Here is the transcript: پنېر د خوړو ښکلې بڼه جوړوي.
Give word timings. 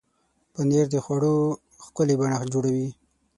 پنېر 0.53 0.85
د 0.91 0.95
خوړو 1.05 1.35
ښکلې 1.83 2.15
بڼه 2.19 2.37
جوړوي. 2.53 2.89